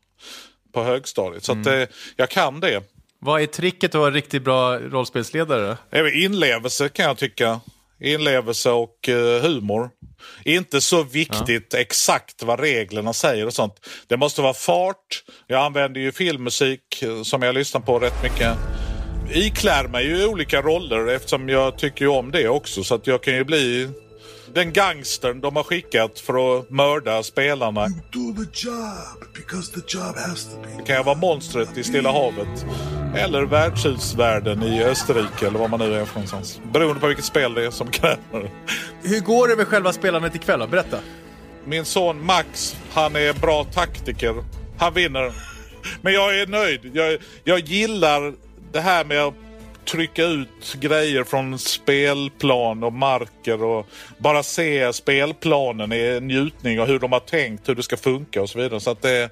på 0.73 0.83
högstadiet. 0.83 1.43
Så 1.43 1.51
att, 1.51 1.67
eh, 1.67 1.83
jag 2.15 2.29
kan 2.29 2.59
det. 2.59 2.83
Vad 3.19 3.41
är 3.41 3.45
tricket 3.45 3.95
att 3.95 3.99
vara 3.99 4.07
en 4.07 4.13
riktigt 4.13 4.43
bra 4.43 4.79
rollspelsledare? 4.79 5.77
Inlevelse 6.13 6.89
kan 6.89 7.05
jag 7.05 7.17
tycka. 7.17 7.59
Inlevelse 8.01 8.71
och 8.71 9.09
eh, 9.09 9.41
humor. 9.41 9.89
Inte 10.43 10.81
så 10.81 11.03
viktigt 11.03 11.73
exakt 11.73 12.43
vad 12.43 12.59
reglerna 12.59 13.13
säger 13.13 13.45
och 13.45 13.53
sånt. 13.53 13.87
Det 14.07 14.17
måste 14.17 14.41
vara 14.41 14.53
fart. 14.53 15.23
Jag 15.47 15.65
använder 15.65 16.01
ju 16.01 16.11
filmmusik 16.11 17.01
eh, 17.01 17.23
som 17.23 17.41
jag 17.41 17.55
lyssnar 17.55 17.81
på 17.81 17.99
rätt 17.99 18.23
mycket. 18.23 18.57
Iklär 19.33 19.87
mig 19.87 20.05
ju 20.05 20.27
olika 20.27 20.61
roller 20.61 21.07
eftersom 21.07 21.49
jag 21.49 21.77
tycker 21.77 22.05
ju 22.05 22.11
om 22.11 22.31
det 22.31 22.47
också. 22.47 22.83
Så 22.83 22.95
att 22.95 23.07
jag 23.07 23.23
kan 23.23 23.35
ju 23.35 23.43
bli 23.43 23.89
den 24.53 24.73
gangstern 24.73 25.41
de 25.41 25.55
har 25.55 25.63
skickat 25.63 26.19
för 26.19 26.59
att 26.59 26.69
mörda 26.69 27.23
spelarna. 27.23 27.87
Do 27.87 28.33
the 28.33 28.67
job 28.67 29.35
because 29.35 29.71
the 29.71 29.97
job 29.97 30.15
has 30.15 30.45
to 30.45 30.61
be. 30.61 30.83
Kan 30.85 30.95
jag 30.95 31.03
vara 31.03 31.17
monstret 31.17 31.77
i 31.77 31.83
Stilla 31.83 32.11
havet? 32.11 32.65
Eller 33.15 33.43
värdshusvärlden 33.43 34.63
i 34.63 34.83
Österrike 34.83 35.47
eller 35.47 35.59
vad 35.59 35.69
man 35.69 35.79
nu 35.79 35.93
är 35.93 36.05
för 36.05 36.15
någonstans. 36.15 36.59
Beroende 36.73 36.99
på 37.01 37.07
vilket 37.07 37.25
spel 37.25 37.53
det 37.53 37.65
är 37.65 37.71
som 37.71 37.87
kräver. 37.87 38.49
Hur 39.03 39.19
går 39.19 39.47
det 39.47 39.55
med 39.55 39.67
själva 39.67 39.93
spelandet 39.93 40.35
ikväll 40.35 40.59
då? 40.59 40.67
Berätta. 40.67 40.97
Min 41.65 41.85
son 41.85 42.25
Max, 42.25 42.75
han 42.93 43.15
är 43.15 43.33
bra 43.33 43.63
taktiker. 43.63 44.35
Han 44.77 44.93
vinner. 44.93 45.31
Men 46.01 46.13
jag 46.13 46.39
är 46.39 46.47
nöjd. 46.47 46.79
Jag, 46.93 47.17
jag 47.43 47.59
gillar 47.59 48.33
det 48.71 48.79
här 48.81 49.05
med 49.05 49.23
att 49.23 49.33
trycka 49.85 50.25
ut 50.25 50.75
grejer 50.79 51.23
från 51.23 51.59
spelplan 51.59 52.83
och 52.83 52.93
marker 52.93 53.63
och 53.63 53.87
bara 54.17 54.43
se 54.43 54.93
spelplanen 54.93 55.91
i 55.91 56.19
njutning 56.21 56.81
och 56.81 56.87
hur 56.87 56.99
de 56.99 57.11
har 57.11 57.19
tänkt, 57.19 57.69
hur 57.69 57.75
det 57.75 57.83
ska 57.83 57.97
funka 57.97 58.41
och 58.41 58.49
så 58.49 58.59
vidare. 58.59 58.79
Så 58.79 58.91
att 58.91 59.01
det, 59.01 59.29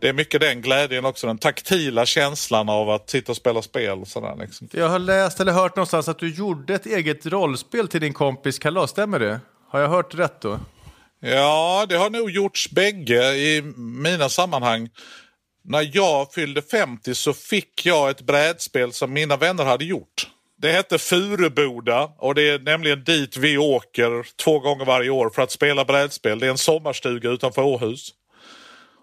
det 0.00 0.08
är 0.08 0.12
mycket 0.12 0.40
den 0.40 0.62
glädjen 0.62 1.04
också, 1.04 1.26
den 1.26 1.38
taktila 1.38 2.06
känslan 2.06 2.68
av 2.68 2.90
att 2.90 3.10
sitta 3.10 3.32
och 3.32 3.36
spela 3.36 3.62
spel. 3.62 3.98
Och 3.98 4.08
sådär, 4.08 4.36
liksom. 4.40 4.68
Jag 4.72 4.88
har 4.88 4.98
läst 4.98 5.40
eller 5.40 5.52
hört 5.52 5.76
någonstans 5.76 6.08
att 6.08 6.18
du 6.18 6.34
gjorde 6.34 6.74
ett 6.74 6.86
eget 6.86 7.26
rollspel 7.26 7.88
till 7.88 8.00
din 8.00 8.12
kompis 8.12 8.58
kalas, 8.58 8.90
stämmer 8.90 9.18
det? 9.18 9.40
Har 9.68 9.80
jag 9.80 9.88
hört 9.88 10.14
rätt 10.14 10.40
då? 10.40 10.58
Ja, 11.20 11.86
det 11.88 11.96
har 11.96 12.10
nog 12.10 12.30
gjorts 12.30 12.70
bägge 12.70 13.34
i 13.34 13.62
mina 13.76 14.28
sammanhang. 14.28 14.88
När 15.66 15.90
jag 15.92 16.32
fyllde 16.32 16.62
50 16.62 17.14
så 17.14 17.32
fick 17.32 17.86
jag 17.86 18.10
ett 18.10 18.20
brädspel 18.20 18.92
som 18.92 19.12
mina 19.12 19.36
vänner 19.36 19.64
hade 19.64 19.84
gjort. 19.84 20.28
Det 20.58 20.72
hette 20.72 20.98
Furuboda 20.98 22.10
och 22.18 22.34
det 22.34 22.48
är 22.48 22.58
nämligen 22.58 23.04
dit 23.04 23.36
vi 23.36 23.58
åker 23.58 24.26
två 24.44 24.58
gånger 24.58 24.84
varje 24.84 25.10
år 25.10 25.30
för 25.30 25.42
att 25.42 25.50
spela 25.50 25.84
brädspel. 25.84 26.38
Det 26.38 26.46
är 26.46 26.50
en 26.50 26.58
sommarstuga 26.58 27.30
utanför 27.30 27.62
Åhus. 27.62 28.10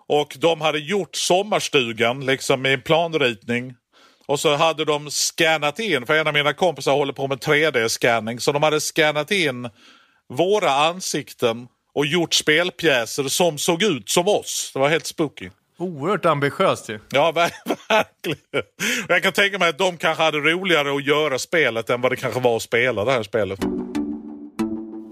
Och 0.08 0.36
de 0.40 0.62
hade 0.62 0.80
gjort 0.80 1.16
sommarstugan 1.16 2.26
liksom 2.26 2.66
i 2.66 2.74
en 2.74 2.82
planritning. 2.82 3.74
Och 4.26 4.40
så 4.40 4.56
hade 4.56 4.86
de 4.86 5.10
scannat 5.10 5.80
in, 5.80 6.06
för 6.06 6.18
en 6.18 6.28
av 6.28 6.34
mina 6.34 6.54
kompisar 6.54 6.94
håller 6.94 7.14
på 7.14 7.28
med 7.28 7.38
3D-scanning, 7.40 8.40
så 8.40 8.52
de 8.52 8.64
hade 8.64 8.80
scannat 8.80 9.32
in 9.32 9.70
våra 10.30 10.72
ansikten 10.72 11.68
och 11.94 12.06
gjort 12.06 12.34
spelpjäser 12.34 13.24
som 13.24 13.58
såg 13.58 13.84
ut 13.84 14.10
som 14.10 14.28
oss. 14.28 14.72
Det 14.74 14.80
var 14.80 14.90
helt 14.90 15.06
spooky. 15.06 15.50
Oerhört 15.82 16.26
ambitiöst 16.26 16.90
ju. 16.90 17.00
Ja, 17.12 17.32
ver- 17.36 17.52
verkligen. 17.90 18.66
Jag 19.08 19.24
kan 19.24 19.34
tänka 19.34 19.60
mig 19.60 19.70
att 19.70 19.78
de 19.78 19.98
kanske 19.98 20.24
hade 20.24 20.38
roligare 20.38 20.96
att 20.96 21.06
göra 21.06 21.40
spelet 21.40 21.90
än 21.90 22.02
vad 22.02 22.12
det 22.12 22.16
kanske 22.16 22.40
var 22.40 22.56
att 22.56 22.62
spela 22.62 23.06
det 23.06 23.12
här 23.12 23.24
spelet. 23.24 23.60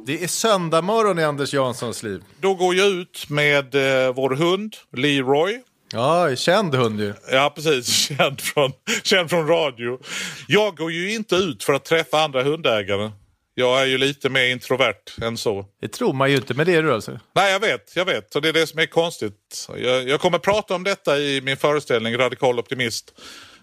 Det 0.05 0.23
är 0.23 0.27
söndag 0.27 0.81
morgon 0.81 1.19
i 1.19 1.23
Anders 1.23 1.53
Janssons 1.53 2.03
liv. 2.03 2.21
Då 2.41 2.53
går 2.53 2.75
jag 2.75 2.87
ut 2.87 3.25
med 3.29 3.75
eh, 3.75 4.13
vår 4.13 4.35
hund 4.35 4.75
Leroy. 4.97 5.61
Ja, 5.91 6.35
känd 6.35 6.75
hund 6.75 6.99
ju. 6.99 7.13
Ja, 7.31 7.51
precis. 7.55 7.87
Känd 8.17 8.41
från, 8.41 8.71
känd 9.03 9.29
från 9.29 9.47
radio. 9.47 9.99
Jag 10.47 10.77
går 10.77 10.91
ju 10.91 11.13
inte 11.15 11.35
ut 11.35 11.63
för 11.63 11.73
att 11.73 11.85
träffa 11.85 12.19
andra 12.23 12.43
hundägare. 12.43 13.11
Jag 13.59 13.81
är 13.81 13.85
ju 13.85 13.97
lite 13.97 14.29
mer 14.29 14.45
introvert 14.45 15.21
än 15.21 15.37
så. 15.37 15.65
Det 15.81 15.87
tror 15.87 16.13
man 16.13 16.31
ju 16.31 16.35
inte, 16.35 16.53
men 16.53 16.65
det 16.65 16.75
är 16.75 16.83
du 16.83 16.93
alltså. 16.93 17.19
Nej, 17.35 17.51
jag 17.51 17.59
vet. 17.59 17.95
Jag 17.95 18.05
vet. 18.05 18.35
Och 18.35 18.41
det 18.41 18.49
är 18.49 18.53
det 18.53 18.67
som 18.67 18.79
är 18.79 18.85
konstigt. 18.85 19.69
Jag, 19.77 20.09
jag 20.09 20.21
kommer 20.21 20.39
prata 20.39 20.75
om 20.75 20.83
detta 20.83 21.19
i 21.19 21.41
min 21.41 21.57
föreställning 21.57 22.17
Radikal 22.17 22.59
Optimist. 22.59 23.13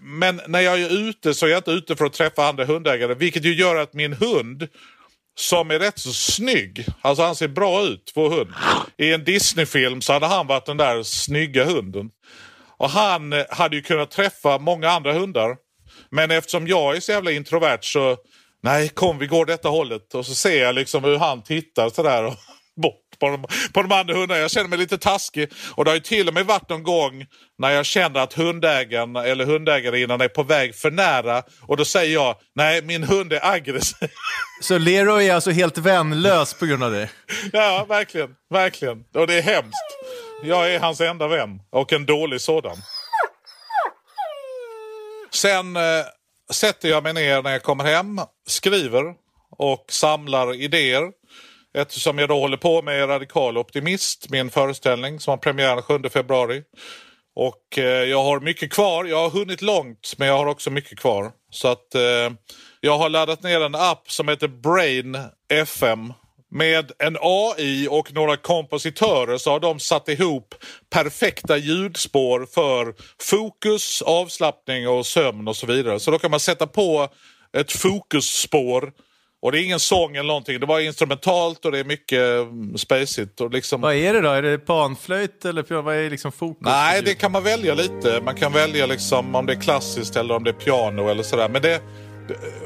Men 0.01 0.41
när 0.47 0.59
jag 0.59 0.81
är 0.81 1.09
ute 1.09 1.33
så 1.33 1.45
är 1.45 1.49
jag 1.49 1.59
inte 1.59 1.71
ute 1.71 1.95
för 1.95 2.05
att 2.05 2.13
träffa 2.13 2.47
andra 2.47 2.65
hundägare. 2.65 3.13
Vilket 3.13 3.45
ju 3.45 3.55
gör 3.55 3.75
att 3.75 3.93
min 3.93 4.13
hund, 4.13 4.67
som 5.35 5.71
är 5.71 5.79
rätt 5.79 5.99
så 5.99 6.13
snygg, 6.13 6.85
alltså 7.01 7.23
han 7.23 7.35
ser 7.35 7.47
bra 7.47 7.83
ut, 7.83 8.11
vår 8.15 8.29
hund. 8.29 8.49
I 8.97 9.13
en 9.13 9.23
Disney-film 9.23 10.01
så 10.01 10.13
hade 10.13 10.27
han 10.27 10.47
varit 10.47 10.65
den 10.65 10.77
där 10.77 11.03
snygga 11.03 11.65
hunden. 11.65 12.09
Och 12.77 12.89
han 12.89 13.33
eh, 13.33 13.45
hade 13.49 13.75
ju 13.75 13.81
kunnat 13.81 14.11
träffa 14.11 14.57
många 14.57 14.89
andra 14.89 15.13
hundar. 15.13 15.55
Men 16.09 16.31
eftersom 16.31 16.67
jag 16.67 16.95
är 16.95 16.99
så 16.99 17.11
jävla 17.11 17.31
introvert 17.31 17.79
så 17.81 18.17
nej 18.67 18.89
kom 18.89 19.17
vi 19.17 19.27
går 19.27 19.45
detta 19.45 19.69
hållet. 19.69 20.13
Och 20.13 20.25
så 20.25 20.35
ser 20.35 20.63
jag 20.63 20.75
liksom 20.75 21.03
hur 21.03 21.17
han 21.17 21.43
tittar 21.43 21.89
sådär 21.89 22.23
och 22.23 22.33
bort 22.81 23.19
på 23.19 23.29
de, 23.29 23.45
på 23.73 23.81
de 23.81 23.91
andra 23.91 24.13
hundarna. 24.13 24.41
Jag 24.41 24.51
känner 24.51 24.69
mig 24.69 24.77
lite 24.79 24.97
taskig. 24.97 25.49
Och 25.75 25.85
det 25.85 25.91
har 25.91 25.95
ju 25.95 26.01
till 26.01 26.27
och 26.27 26.33
med 26.33 26.45
varit 26.45 26.69
någon 26.69 26.83
gång 26.83 27.25
när 27.57 27.69
jag 27.69 27.85
känner 27.85 28.19
att 28.19 28.33
hundägaren 28.33 29.15
eller 29.15 29.45
hundägarinnan 29.45 30.21
är 30.21 30.27
på 30.27 30.43
väg 30.43 30.75
för 30.75 30.91
nära. 30.91 31.43
Och 31.61 31.77
då 31.77 31.85
säger 31.85 32.13
jag 32.13 32.35
nej 32.55 32.81
min 32.81 33.03
hund 33.03 33.33
är 33.33 33.45
aggressiv. 33.45 34.09
Så 34.61 34.77
Leroy 34.77 35.27
är 35.27 35.35
alltså 35.35 35.51
helt 35.51 35.77
vänlös 35.77 36.53
på 36.53 36.65
grund 36.65 36.83
av 36.83 36.91
det? 36.91 37.09
ja 37.53 37.85
verkligen, 37.89 38.29
verkligen. 38.49 39.03
Och 39.13 39.27
det 39.27 39.33
är 39.33 39.41
hemskt. 39.41 39.97
Jag 40.43 40.73
är 40.73 40.79
hans 40.79 41.01
enda 41.01 41.27
vän 41.27 41.61
och 41.69 41.93
en 41.93 42.05
dålig 42.05 42.41
sådan. 42.41 42.77
Sen 45.33 45.75
eh, 45.75 45.81
sätter 46.53 46.89
jag 46.89 47.03
mig 47.03 47.13
ner 47.13 47.41
när 47.41 47.51
jag 47.51 47.63
kommer 47.63 47.83
hem, 47.83 48.21
skriver 48.47 49.03
och 49.57 49.85
samlar 49.89 50.53
idéer. 50.53 51.11
Eftersom 51.77 52.17
jag 52.17 52.29
då 52.29 52.39
håller 52.39 52.57
på 52.57 52.81
med 52.81 53.09
Radikal 53.09 53.57
Optimist, 53.57 54.29
min 54.29 54.49
föreställning 54.49 55.19
som 55.19 55.31
har 55.31 55.37
premiär 55.37 55.75
den 55.75 55.83
7 56.03 56.09
februari. 56.09 56.63
Och 57.35 57.77
eh, 57.77 58.03
jag 58.03 58.23
har 58.23 58.39
mycket 58.39 58.73
kvar. 58.73 59.05
Jag 59.05 59.17
har 59.17 59.29
hunnit 59.29 59.61
långt 59.61 60.13
men 60.17 60.27
jag 60.27 60.37
har 60.37 60.45
också 60.45 60.69
mycket 60.69 60.99
kvar. 60.99 61.31
Så 61.51 61.67
att 61.67 61.95
eh, 61.95 62.31
jag 62.81 62.97
har 62.97 63.09
laddat 63.09 63.43
ner 63.43 63.61
en 63.61 63.75
app 63.75 64.11
som 64.11 64.27
heter 64.27 64.47
Brain 64.47 65.17
FM. 65.49 66.13
Med 66.51 66.91
en 66.99 67.17
AI 67.21 67.87
och 67.91 68.13
några 68.13 68.37
kompositörer 68.37 69.37
så 69.37 69.51
har 69.51 69.59
de 69.59 69.79
satt 69.79 70.09
ihop 70.09 70.55
perfekta 70.89 71.57
ljudspår 71.57 72.45
för 72.45 72.93
fokus, 73.21 74.01
avslappning 74.01 74.87
och 74.87 75.05
sömn 75.05 75.47
och 75.47 75.55
så 75.55 75.65
vidare. 75.65 75.99
Så 75.99 76.11
då 76.11 76.19
kan 76.19 76.31
man 76.31 76.39
sätta 76.39 76.67
på 76.67 77.09
ett 77.57 77.71
fokusspår 77.71 78.91
och 79.41 79.51
det 79.51 79.61
är 79.61 79.63
ingen 79.63 79.79
sång 79.79 80.15
eller 80.15 80.27
någonting. 80.27 80.59
Det 80.59 80.65
var 80.65 80.79
instrumentalt 80.79 81.65
och 81.65 81.71
det 81.71 81.79
är 81.79 81.83
mycket 81.83 82.19
mm, 82.19 82.77
spacigt. 82.77 83.41
Och 83.41 83.51
liksom... 83.51 83.81
Vad 83.81 83.95
är 83.95 84.13
det 84.13 84.21
då? 84.21 84.29
Är 84.29 84.41
det 84.41 84.57
panflöjt 84.57 85.45
eller 85.45 85.81
vad 85.81 85.95
är 85.95 86.09
liksom 86.09 86.31
fokus? 86.31 86.61
Nej, 86.61 87.01
det 87.05 87.13
kan 87.13 87.31
man 87.31 87.43
välja 87.43 87.73
lite. 87.73 88.21
Man 88.25 88.35
kan 88.35 88.53
välja 88.53 88.85
liksom 88.85 89.35
om 89.35 89.45
det 89.45 89.53
är 89.53 89.61
klassiskt 89.61 90.15
eller 90.15 90.35
om 90.35 90.43
det 90.43 90.49
är 90.49 90.53
piano 90.53 91.09
eller 91.09 91.23
sådär. 91.23 91.49
Men 91.49 91.61
det, 91.61 91.81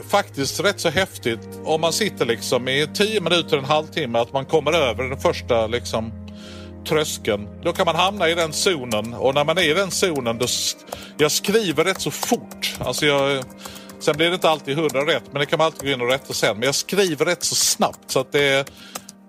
faktiskt 0.10 0.60
rätt 0.60 0.80
så 0.80 0.90
häftigt 0.90 1.60
om 1.64 1.82
man 1.82 1.94
sitter 1.94 2.26
liksom 2.26 2.68
i 2.68 2.88
10 2.94 3.22
minuter, 3.22 3.58
en 3.58 3.66
halvtimme, 3.66 4.20
att 4.20 4.34
man 4.34 4.46
kommer 4.46 4.74
över 4.74 5.04
den 5.04 5.20
första 5.20 5.68
liksom 5.68 6.12
tröskeln. 6.88 7.48
Då 7.64 7.74
kan 7.74 7.86
man 7.86 7.96
hamna 7.96 8.30
i 8.30 8.36
den 8.36 8.54
zonen 8.54 9.14
och 9.14 9.36
när 9.36 9.46
man 9.46 9.58
är 9.58 9.72
i 9.72 9.74
den 9.74 9.92
zonen 9.92 10.38
då... 10.38 10.46
Jag 11.18 11.32
skriver 11.32 11.84
rätt 11.84 12.02
så 12.02 12.12
fort. 12.12 12.76
Alltså 12.80 13.06
jag 13.06 13.44
Sen 14.02 14.18
blir 14.18 14.28
det 14.28 14.34
inte 14.34 14.50
alltid 14.50 14.78
hundra 14.78 15.06
rätt, 15.06 15.24
men 15.32 15.40
det 15.40 15.46
kan 15.46 15.58
man 15.58 15.66
alltid 15.66 15.84
gå 15.84 15.94
in 15.94 16.02
och 16.02 16.08
rätta 16.08 16.34
sen. 16.34 16.58
Men 16.58 16.66
jag 16.66 16.76
skriver 16.76 17.26
rätt 17.26 17.44
så 17.44 17.56
snabbt 17.56 18.12
så 18.12 18.20
att 18.20 18.32
det, 18.32 18.72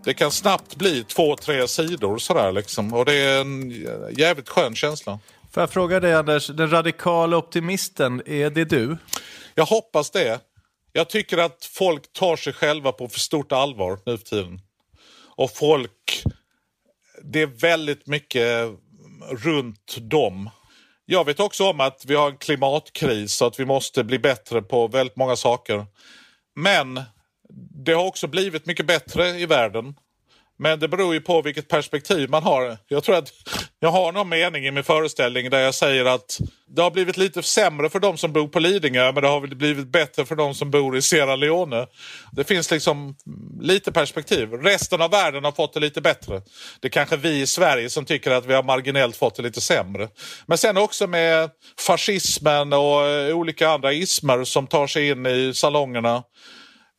det 0.04 0.14
kan 0.14 0.30
snabbt 0.30 0.76
bli 0.76 1.04
två, 1.04 1.36
tre 1.36 1.68
sidor 1.68 2.18
sådär 2.18 2.52
liksom. 2.52 2.94
Och 2.94 3.04
det 3.04 3.14
är 3.14 3.40
en 3.40 3.70
jävligt 4.16 4.48
skön 4.48 4.74
känsla. 4.74 5.18
Får 5.50 5.62
jag 5.62 5.70
fråga 5.70 6.00
dig 6.00 6.14
Anders, 6.14 6.46
den 6.46 6.70
radikala 6.70 7.36
optimisten, 7.36 8.22
är 8.26 8.50
det 8.50 8.64
du? 8.64 8.96
Jag 9.54 9.64
hoppas 9.64 10.10
det. 10.10 10.40
Jag 10.92 11.10
tycker 11.10 11.38
att 11.38 11.64
folk 11.64 12.12
tar 12.12 12.36
sig 12.36 12.52
själva 12.52 12.92
på 12.92 13.08
för 13.08 13.20
stort 13.20 13.52
allvar 13.52 13.98
nu 14.06 14.18
för 14.18 14.24
tiden. 14.24 14.60
Och 15.36 15.50
folk, 15.50 16.22
det 17.22 17.42
är 17.42 17.46
väldigt 17.46 18.06
mycket 18.06 18.68
runt 19.30 19.96
dem 20.00 20.50
jag 21.12 21.24
vet 21.24 21.40
också 21.40 21.64
om 21.64 21.80
att 21.80 22.04
vi 22.06 22.14
har 22.14 22.30
en 22.30 22.36
klimatkris 22.36 23.32
så 23.32 23.46
att 23.46 23.60
vi 23.60 23.64
måste 23.64 24.04
bli 24.04 24.18
bättre 24.18 24.62
på 24.62 24.88
väldigt 24.88 25.16
många 25.16 25.36
saker. 25.36 25.86
Men 26.54 27.02
det 27.84 27.92
har 27.92 28.04
också 28.04 28.26
blivit 28.26 28.66
mycket 28.66 28.86
bättre 28.86 29.28
i 29.28 29.46
världen. 29.46 29.94
Men 30.62 30.78
det 30.78 30.88
beror 30.88 31.14
ju 31.14 31.20
på 31.20 31.42
vilket 31.42 31.68
perspektiv 31.68 32.30
man 32.30 32.42
har. 32.42 32.78
Jag 32.88 33.04
tror 33.04 33.16
att 33.16 33.32
jag 33.80 33.90
har 33.90 34.12
någon 34.12 34.28
mening 34.28 34.66
i 34.66 34.70
min 34.70 34.84
föreställning 34.84 35.50
där 35.50 35.60
jag 35.60 35.74
säger 35.74 36.04
att 36.04 36.40
det 36.66 36.82
har 36.82 36.90
blivit 36.90 37.16
lite 37.16 37.42
sämre 37.42 37.90
för 37.90 38.00
de 38.00 38.16
som 38.16 38.32
bor 38.32 38.48
på 38.48 38.58
Lidingö 38.58 39.12
men 39.12 39.22
det 39.22 39.28
har 39.28 39.40
blivit 39.40 39.88
bättre 39.88 40.24
för 40.24 40.36
de 40.36 40.54
som 40.54 40.70
bor 40.70 40.96
i 40.96 41.02
Sierra 41.02 41.36
Leone. 41.36 41.86
Det 42.32 42.44
finns 42.44 42.70
liksom 42.70 43.16
lite 43.60 43.92
perspektiv. 43.92 44.52
Resten 44.52 45.02
av 45.02 45.10
världen 45.10 45.44
har 45.44 45.52
fått 45.52 45.74
det 45.74 45.80
lite 45.80 46.00
bättre. 46.00 46.42
Det 46.80 46.88
är 46.88 46.92
kanske 46.92 47.16
vi 47.16 47.40
i 47.40 47.46
Sverige 47.46 47.90
som 47.90 48.04
tycker 48.04 48.30
att 48.30 48.46
vi 48.46 48.54
har 48.54 48.62
marginellt 48.62 49.16
fått 49.16 49.36
det 49.36 49.42
lite 49.42 49.60
sämre. 49.60 50.08
Men 50.46 50.58
sen 50.58 50.76
också 50.76 51.06
med 51.06 51.50
fascismen 51.78 52.72
och 52.72 53.00
olika 53.34 53.68
andra 53.68 53.92
ismer 53.92 54.44
som 54.44 54.66
tar 54.66 54.86
sig 54.86 55.08
in 55.08 55.26
i 55.26 55.52
salongerna 55.54 56.22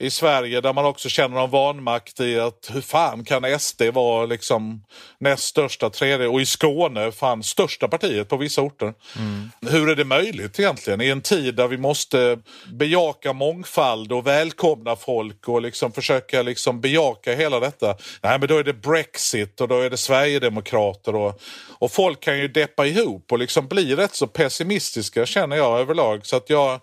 i 0.04 0.10
Sverige 0.10 0.62
där 0.62 0.74
man 0.74 0.86
också 0.86 1.10
känner 1.10 1.36
någon 1.36 1.50
vanmakt 1.50 2.20
i 2.20 2.40
att 2.40 2.70
hur 2.74 2.82
fan 2.82 3.26
kan 3.26 3.60
SD 3.60 3.82
vara 3.94 4.26
liksom 4.26 4.84
näst 5.20 5.44
största 5.44 5.90
tredje 5.90 6.28
och 6.28 6.42
i 6.42 6.46
Skåne 6.46 7.12
fan 7.12 7.44
största 7.44 7.88
partiet 7.88 8.30
på 8.30 8.38
vissa 8.38 8.62
orter. 8.62 8.94
Mm. 9.18 9.52
Hur 9.62 9.90
är 9.90 9.96
det 9.96 10.06
möjligt 10.06 10.60
egentligen 10.60 11.02
i 11.02 11.10
en 11.10 11.22
tid 11.22 11.56
där 11.56 11.68
vi 11.68 11.78
måste 11.78 12.40
bejaka 12.72 13.34
mångfald 13.34 14.12
och 14.12 14.28
välkomna 14.28 14.96
folk 14.96 15.48
och 15.48 15.62
liksom 15.62 15.92
försöka 15.92 16.42
liksom 16.42 16.82
bejaka 16.82 17.36
hela 17.36 17.60
detta. 17.60 17.96
Nej 18.22 18.40
men 18.40 18.48
då 18.48 18.58
är 18.58 18.64
det 18.64 18.74
Brexit 18.74 19.62
och 19.62 19.68
då 19.68 19.80
är 19.80 19.90
det 19.90 19.98
Sverigedemokrater 19.98 21.16
och, 21.16 21.42
och 21.80 21.92
folk 21.92 22.20
kan 22.20 22.40
ju 22.40 22.48
deppa 22.48 22.86
ihop 22.86 23.32
och 23.32 23.40
liksom 23.40 23.68
bli 23.68 23.96
rätt 23.96 24.16
så 24.16 24.28
pessimistiska 24.28 25.26
känner 25.26 25.56
jag 25.56 25.80
överlag 25.80 26.26
så 26.26 26.36
att 26.36 26.50
jag 26.50 26.80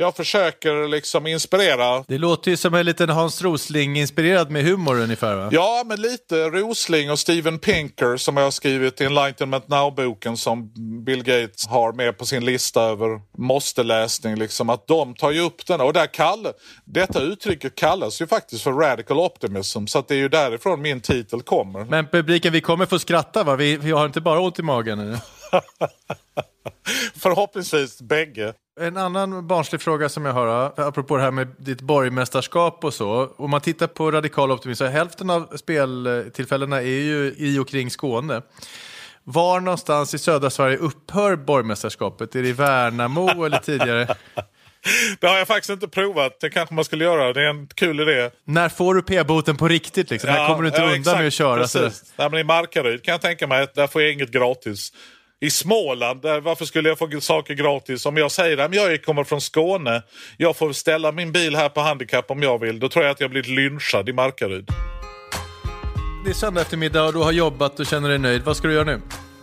jag 0.00 0.16
försöker 0.16 0.88
liksom 0.88 1.26
inspirera. 1.26 2.04
Det 2.08 2.18
låter 2.18 2.50
ju 2.50 2.56
som 2.56 2.74
en 2.74 2.86
liten 2.86 3.08
Hans 3.08 3.42
Rosling-inspirerad 3.42 4.50
med 4.50 4.64
humor 4.64 5.00
ungefär 5.00 5.36
va? 5.36 5.48
Ja, 5.52 5.82
men 5.86 6.00
lite 6.00 6.48
Rosling 6.48 7.10
och 7.10 7.18
Steven 7.18 7.58
Pinker 7.58 8.16
som 8.16 8.36
jag 8.36 8.44
har 8.44 8.50
skrivit 8.50 9.00
i 9.00 9.04
Enlightenment 9.04 9.68
Now-boken 9.68 10.36
som 10.36 10.72
Bill 11.04 11.22
Gates 11.22 11.66
har 11.66 11.92
med 11.92 12.18
på 12.18 12.26
sin 12.26 12.44
lista 12.44 12.82
över 12.82 13.20
måste-läsning. 13.38 14.36
Liksom, 14.36 14.70
att 14.70 14.86
de 14.86 15.14
tar 15.14 15.30
ju 15.30 15.40
upp 15.40 15.66
den 15.66 15.80
och 15.80 15.92
där 15.92 16.06
kall, 16.06 16.46
detta 16.84 17.20
uttrycket 17.20 17.74
kallas 17.74 18.22
ju 18.22 18.26
faktiskt 18.26 18.62
för 18.62 18.72
radical 18.72 19.18
optimism 19.18 19.86
så 19.86 19.98
att 19.98 20.08
det 20.08 20.14
är 20.14 20.18
ju 20.18 20.28
därifrån 20.28 20.82
min 20.82 21.00
titel 21.00 21.42
kommer. 21.42 21.84
Men 21.84 22.06
publiken, 22.06 22.52
vi 22.52 22.60
kommer 22.60 22.86
få 22.86 22.98
skratta 22.98 23.44
va? 23.44 23.56
Vi, 23.56 23.76
vi 23.76 23.90
har 23.90 24.06
inte 24.06 24.20
bara 24.20 24.40
ont 24.40 24.58
i 24.58 24.62
magen? 24.62 25.18
Förhoppningsvis 27.14 28.02
bägge. 28.02 28.54
En 28.80 28.96
annan 28.96 29.46
barnslig 29.46 29.80
fråga 29.80 30.08
som 30.08 30.24
jag 30.24 30.32
har, 30.32 30.72
apropå 30.76 31.16
det 31.16 31.22
här 31.22 31.30
med 31.30 31.48
ditt 31.58 31.80
borgmästarskap 31.80 32.84
och 32.84 32.94
så. 32.94 33.30
Om 33.36 33.50
man 33.50 33.60
tittar 33.60 33.86
på 33.86 34.10
radikal 34.10 34.50
optimism, 34.50 34.84
hälften 34.84 35.30
av 35.30 35.56
speltillfällena 35.56 36.76
är 36.76 37.00
ju 37.00 37.34
i 37.36 37.58
och 37.58 37.68
kring 37.68 37.90
Skåne. 37.90 38.42
Var 39.24 39.60
någonstans 39.60 40.14
i 40.14 40.18
södra 40.18 40.50
Sverige 40.50 40.76
upphör 40.76 41.36
borgmästarskapet? 41.36 42.34
Är 42.34 42.42
det 42.42 42.48
i 42.48 42.52
Värnamo 42.52 43.44
eller 43.44 43.58
tidigare? 43.58 44.16
Det 45.20 45.26
har 45.26 45.38
jag 45.38 45.46
faktiskt 45.46 45.70
inte 45.70 45.88
provat. 45.88 46.40
Det 46.40 46.50
kanske 46.50 46.74
man 46.74 46.84
skulle 46.84 47.04
göra. 47.04 47.32
Det 47.32 47.42
är 47.42 47.48
en 47.48 47.66
kul 47.66 48.00
idé. 48.00 48.30
När 48.44 48.68
får 48.68 48.94
du 48.94 49.02
p-boten 49.02 49.56
på 49.56 49.68
riktigt? 49.68 50.10
Liksom? 50.10 50.30
Ja, 50.30 50.36
När 50.36 50.48
kommer 50.48 50.62
du 50.62 50.68
inte 50.68 50.80
ja, 50.80 50.84
undan 50.84 51.00
exakt, 51.00 51.18
med 51.18 51.26
att 51.26 51.32
köra? 51.32 51.60
Precis. 51.60 52.12
Nej, 52.16 52.30
men 52.30 52.40
I 52.40 52.44
Markaryd 52.44 53.04
kan 53.04 53.12
jag 53.12 53.20
tänka 53.20 53.46
mig 53.46 53.62
att 53.62 53.74
där 53.74 53.86
får 53.86 54.02
jag 54.02 54.12
inget 54.12 54.30
gratis 54.30 54.92
i 55.40 55.50
Småland, 55.50 56.22
varför 56.22 56.64
skulle 56.64 56.88
jag 56.88 56.98
få 56.98 57.20
saker 57.20 57.54
gratis? 57.54 58.06
Om 58.06 58.16
jag 58.16 58.30
säger 58.30 58.58
att 58.58 58.74
jag 58.74 59.04
kommer 59.04 59.24
från 59.24 59.40
Skåne, 59.40 60.02
jag 60.36 60.56
får 60.56 60.72
ställa 60.72 61.12
min 61.12 61.32
bil 61.32 61.56
här 61.56 61.68
på 61.68 61.80
handikapp 61.80 62.30
om 62.30 62.42
jag 62.42 62.60
vill. 62.60 62.78
Då 62.78 62.88
tror 62.88 63.04
jag 63.04 63.12
att 63.12 63.20
jag 63.20 63.30
blir 63.30 63.42
lynchad 63.42 64.08
i 64.08 64.12
Markaryd. 64.12 64.68
Det 66.24 66.30
är 66.30 66.34
söndag 66.34 66.60
eftermiddag 66.60 67.04
och 67.04 67.12
du 67.12 67.18
har 67.18 67.32
jobbat 67.32 67.80
och 67.80 67.86
känner 67.86 68.08
dig 68.08 68.18
nöjd. 68.18 68.42
Vad 68.42 68.56
ska 68.56 68.68
du 68.68 68.74
göra 68.74 68.84
nu? 68.84 69.00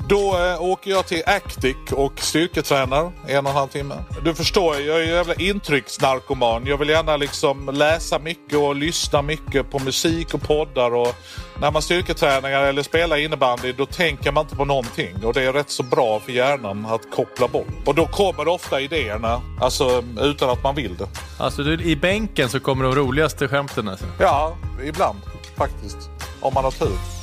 Då 0.09 0.37
eh, 0.37 0.61
åker 0.61 0.91
jag 0.91 1.07
till 1.07 1.23
Actic 1.25 1.75
och 1.91 2.19
styrketränar 2.19 3.11
en 3.27 3.45
och 3.45 3.51
en 3.51 3.57
halv 3.57 3.67
timme. 3.67 3.95
Du 4.23 4.35
förstår, 4.35 4.75
jag 4.79 4.99
är 4.99 5.03
ju 5.03 5.09
jävla 5.09 5.33
intrycksnarkoman. 5.33 6.65
Jag 6.65 6.77
vill 6.77 6.89
gärna 6.89 7.17
liksom 7.17 7.69
läsa 7.73 8.19
mycket 8.19 8.57
och 8.57 8.75
lyssna 8.75 9.21
mycket 9.21 9.71
på 9.71 9.79
musik 9.79 10.33
och 10.33 10.41
poddar. 10.41 10.93
Och 10.95 11.15
när 11.61 11.71
man 11.71 11.81
styrketränar 11.81 12.49
eller 12.49 12.83
spelar 12.83 13.17
innebandy 13.17 13.73
då 13.73 13.85
tänker 13.85 14.31
man 14.31 14.43
inte 14.43 14.55
på 14.55 14.65
någonting. 14.65 15.25
Och 15.25 15.33
det 15.33 15.43
är 15.43 15.53
rätt 15.53 15.69
så 15.69 15.83
bra 15.83 16.19
för 16.19 16.31
hjärnan 16.31 16.85
att 16.85 17.11
koppla 17.11 17.47
bort. 17.47 17.67
Och 17.85 17.95
då 17.95 18.05
kommer 18.05 18.47
ofta 18.47 18.81
idéerna, 18.81 19.41
alltså 19.61 20.03
utan 20.21 20.49
att 20.49 20.63
man 20.63 20.75
vill 20.75 20.97
det. 20.97 21.07
Alltså 21.37 21.63
du, 21.63 21.83
i 21.83 21.95
bänken 21.95 22.49
så 22.49 22.59
kommer 22.59 22.83
de 22.83 22.95
roligaste 22.95 23.47
skämten 23.47 23.87
alltså. 23.87 24.05
Ja, 24.19 24.57
ibland 24.83 25.19
faktiskt. 25.57 26.09
Om 26.39 26.53
man 26.53 26.63
har 26.63 26.71
tur. 26.71 27.16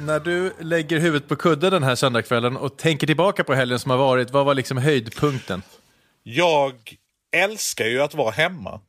När 0.00 0.20
du 0.20 0.52
lägger 0.58 0.98
huvudet 0.98 1.28
på 1.28 1.36
kudden 1.36 1.72
den 1.72 1.82
här 1.82 1.94
söndagskvällen 1.94 2.56
och 2.56 2.76
tänker 2.76 3.06
tillbaka 3.06 3.44
på 3.44 3.54
helgen 3.54 3.78
som 3.78 3.90
har 3.90 3.98
varit, 3.98 4.30
vad 4.30 4.46
var 4.46 4.54
liksom 4.54 4.76
höjdpunkten? 4.76 5.62
Jag 6.22 6.74
älskar 7.36 7.86
ju 7.86 8.02
att 8.02 8.14
vara 8.14 8.30
hemma. 8.30 8.80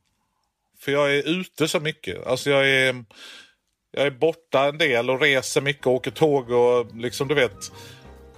För 0.80 0.92
jag 0.92 1.16
är 1.16 1.28
ute 1.28 1.68
så 1.68 1.80
mycket. 1.80 2.28
Alltså 2.28 2.50
jag 2.50 2.70
är, 2.70 3.04
jag 3.92 4.06
är 4.06 4.12
borta 4.12 4.66
en 4.66 4.78
del 4.78 5.10
och 5.10 5.22
reser 5.22 5.62
mycket 5.62 5.88
och 5.88 5.94
åker 5.94 6.12
tåg 6.12 6.50
och 6.52 6.96
liksom 6.96 7.28
du 7.28 7.36
vet. 7.36 7.72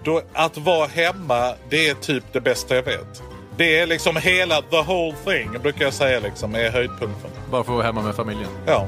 Då, 0.04 0.22
att 0.34 0.58
vara 0.58 0.88
hemma, 0.88 1.56
det 1.70 1.90
är 1.90 1.94
typ 1.96 2.24
det 2.32 2.42
bästa 2.42 2.76
jag 2.76 2.84
vet. 2.84 3.24
Det 3.58 3.80
är 3.80 3.88
liksom 3.88 4.16
hela 4.16 4.62
the 4.62 4.82
whole 4.82 5.16
thing 5.26 5.62
brukar 5.62 5.86
jag 5.86 5.94
säga 5.94 6.20
liksom 6.20 6.56
är 6.56 6.70
höjdpunkten. 6.70 7.32
Bara 7.52 7.64
för 7.64 7.72
att 7.72 7.76
vara 7.76 7.86
hemma 7.86 8.02
med 8.02 8.16
familjen. 8.16 8.50
Ja. 8.68 8.88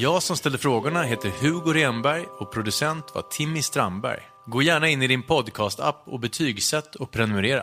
Jag 0.00 0.22
som 0.22 0.36
ställde 0.36 0.58
frågorna 0.58 1.02
heter 1.02 1.28
Hugo 1.40 1.72
Renberg 1.72 2.26
och 2.38 2.52
producent 2.52 3.14
var 3.14 3.22
Timmy 3.22 3.62
Strandberg. 3.62 4.20
Gå 4.46 4.62
gärna 4.62 4.88
in 4.88 5.02
i 5.02 5.06
din 5.06 5.22
podcast-app 5.22 6.02
och 6.06 6.20
betygsätt 6.20 6.94
och 6.94 7.10
prenumerera. 7.10 7.62